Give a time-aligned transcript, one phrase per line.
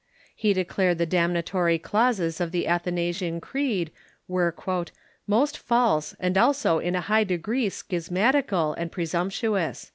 [0.35, 3.91] He declared the damnatory clauses of the Athanasian Creed
[4.27, 4.55] were"
[5.37, 9.89] most false, and also in a high degree schismatical and pre sumptuous."